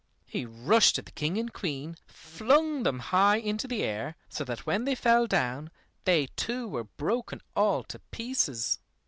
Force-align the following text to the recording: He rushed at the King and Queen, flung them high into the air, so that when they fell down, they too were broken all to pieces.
He 0.25 0.47
rushed 0.47 0.97
at 0.97 1.05
the 1.05 1.11
King 1.11 1.37
and 1.37 1.53
Queen, 1.53 1.95
flung 2.07 2.81
them 2.81 2.97
high 2.97 3.35
into 3.35 3.67
the 3.67 3.83
air, 3.83 4.15
so 4.29 4.43
that 4.45 4.65
when 4.65 4.85
they 4.85 4.95
fell 4.95 5.27
down, 5.27 5.69
they 6.05 6.25
too 6.35 6.67
were 6.67 6.85
broken 6.85 7.39
all 7.55 7.83
to 7.83 7.99
pieces. 8.09 8.79